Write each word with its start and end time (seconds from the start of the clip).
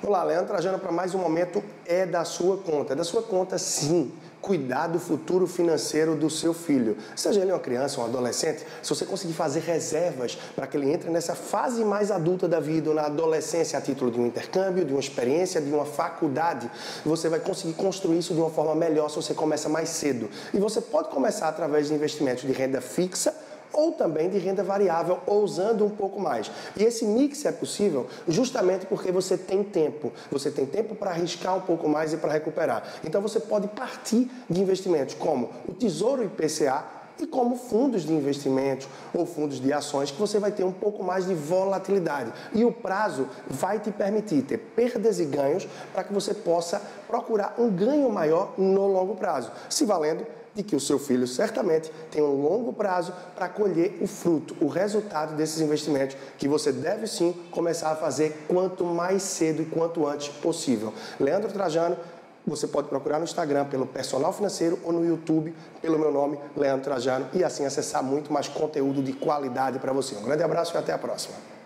Olá, 0.00 0.22
Leandro 0.22 0.46
Trajano 0.46 0.78
para 0.78 0.92
mais 0.92 1.12
um 1.12 1.18
momento 1.18 1.60
é 1.84 2.06
da 2.06 2.24
sua 2.24 2.56
conta. 2.56 2.92
É 2.92 2.96
da 2.96 3.02
sua 3.02 3.20
conta, 3.20 3.58
sim. 3.58 4.12
Cuidar 4.40 4.86
do 4.86 5.00
futuro 5.00 5.44
financeiro 5.44 6.14
do 6.14 6.30
seu 6.30 6.54
filho. 6.54 6.96
Seja 7.16 7.40
ele 7.40 7.50
uma 7.50 7.58
criança, 7.58 8.00
um 8.00 8.04
adolescente, 8.04 8.64
se 8.80 8.88
você 8.88 9.04
conseguir 9.04 9.32
fazer 9.32 9.58
reservas 9.58 10.38
para 10.54 10.68
que 10.68 10.76
ele 10.76 10.88
entre 10.92 11.10
nessa 11.10 11.34
fase 11.34 11.84
mais 11.84 12.12
adulta 12.12 12.46
da 12.46 12.60
vida, 12.60 12.90
ou 12.90 12.94
na 12.94 13.06
adolescência, 13.06 13.76
a 13.76 13.82
título 13.82 14.12
de 14.12 14.20
um 14.20 14.26
intercâmbio, 14.26 14.84
de 14.84 14.92
uma 14.92 15.00
experiência, 15.00 15.60
de 15.60 15.70
uma 15.72 15.84
faculdade, 15.84 16.70
você 17.04 17.28
vai 17.28 17.40
conseguir 17.40 17.74
construir 17.74 18.20
isso 18.20 18.32
de 18.32 18.40
uma 18.40 18.50
forma 18.50 18.76
melhor 18.76 19.10
se 19.10 19.16
você 19.16 19.34
começa 19.34 19.68
mais 19.68 19.88
cedo. 19.88 20.30
E 20.54 20.58
você 20.58 20.80
pode 20.80 21.08
começar 21.08 21.48
através 21.48 21.88
de 21.88 21.94
investimentos 21.94 22.44
de 22.44 22.52
renda 22.52 22.80
fixa 22.80 23.34
ou 23.72 23.92
também 23.92 24.28
de 24.28 24.38
renda 24.38 24.62
variável, 24.62 25.20
ousando 25.26 25.84
um 25.84 25.90
pouco 25.90 26.20
mais. 26.20 26.50
E 26.76 26.84
esse 26.84 27.04
mix 27.04 27.44
é 27.44 27.52
possível 27.52 28.06
justamente 28.26 28.86
porque 28.86 29.12
você 29.12 29.36
tem 29.36 29.62
tempo. 29.62 30.12
Você 30.30 30.50
tem 30.50 30.66
tempo 30.66 30.94
para 30.94 31.10
arriscar 31.10 31.56
um 31.56 31.60
pouco 31.60 31.88
mais 31.88 32.12
e 32.12 32.16
para 32.16 32.32
recuperar. 32.32 32.82
Então 33.04 33.20
você 33.20 33.40
pode 33.40 33.68
partir 33.68 34.30
de 34.48 34.60
investimentos 34.60 35.14
como 35.14 35.50
o 35.66 35.72
Tesouro 35.72 36.24
IPCA, 36.24 36.97
e 37.18 37.26
como 37.26 37.56
fundos 37.56 38.02
de 38.02 38.12
investimentos 38.12 38.88
ou 39.12 39.26
fundos 39.26 39.60
de 39.60 39.72
ações 39.72 40.10
que 40.10 40.20
você 40.20 40.38
vai 40.38 40.52
ter 40.52 40.64
um 40.64 40.72
pouco 40.72 41.02
mais 41.02 41.26
de 41.26 41.34
volatilidade. 41.34 42.32
E 42.52 42.64
o 42.64 42.72
prazo 42.72 43.28
vai 43.48 43.78
te 43.78 43.90
permitir 43.90 44.42
ter 44.42 44.58
perdas 44.58 45.18
e 45.18 45.24
ganhos 45.24 45.66
para 45.92 46.04
que 46.04 46.12
você 46.12 46.32
possa 46.32 46.80
procurar 47.06 47.54
um 47.58 47.70
ganho 47.70 48.10
maior 48.10 48.54
no 48.58 48.86
longo 48.86 49.16
prazo, 49.16 49.50
se 49.68 49.84
valendo 49.84 50.26
de 50.54 50.64
que 50.64 50.74
o 50.74 50.80
seu 50.80 50.98
filho 50.98 51.24
certamente 51.24 51.90
tem 52.10 52.20
um 52.20 52.42
longo 52.42 52.72
prazo 52.72 53.12
para 53.36 53.48
colher 53.48 53.96
o 54.00 54.08
fruto, 54.08 54.56
o 54.60 54.66
resultado 54.66 55.36
desses 55.36 55.60
investimentos 55.60 56.16
que 56.36 56.48
você 56.48 56.72
deve 56.72 57.06
sim 57.06 57.32
começar 57.52 57.92
a 57.92 57.96
fazer 57.96 58.44
quanto 58.48 58.84
mais 58.84 59.22
cedo 59.22 59.62
e 59.62 59.66
quanto 59.66 60.04
antes 60.04 60.28
possível. 60.28 60.92
Leandro 61.20 61.52
Trajano, 61.52 61.96
você 62.48 62.66
pode 62.66 62.88
procurar 62.88 63.18
no 63.18 63.24
Instagram 63.24 63.64
pelo 63.66 63.86
Personal 63.86 64.32
Financeiro 64.32 64.78
ou 64.84 64.92
no 64.92 65.04
YouTube 65.04 65.54
pelo 65.80 65.98
meu 65.98 66.12
nome, 66.12 66.38
Leandro 66.56 66.84
Trajano, 66.84 67.26
e 67.32 67.44
assim 67.44 67.64
acessar 67.64 68.02
muito 68.02 68.32
mais 68.32 68.48
conteúdo 68.48 69.02
de 69.02 69.12
qualidade 69.12 69.78
para 69.78 69.92
você. 69.92 70.16
Um 70.16 70.22
grande 70.22 70.42
abraço 70.42 70.74
e 70.74 70.78
até 70.78 70.92
a 70.92 70.98
próxima. 70.98 71.57